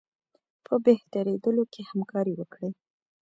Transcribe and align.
په 0.65 0.73
بهترېدلو 0.85 1.63
کې 1.73 1.81
همکاري 1.89 2.33
وکړي. 2.37 2.71